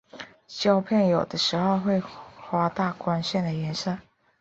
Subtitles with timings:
[0.47, 2.01] 胶片有的时候会
[2.49, 3.99] 夸大光线的颜色。